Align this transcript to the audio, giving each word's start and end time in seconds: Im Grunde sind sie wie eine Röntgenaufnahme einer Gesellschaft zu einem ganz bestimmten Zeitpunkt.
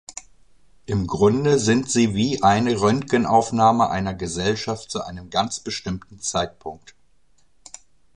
Im 0.87 1.05
Grunde 1.05 1.59
sind 1.59 1.87
sie 1.91 2.15
wie 2.15 2.41
eine 2.41 2.81
Röntgenaufnahme 2.81 3.91
einer 3.91 4.15
Gesellschaft 4.15 4.89
zu 4.89 5.03
einem 5.03 5.29
ganz 5.29 5.59
bestimmten 5.59 6.19
Zeitpunkt. 6.19 6.95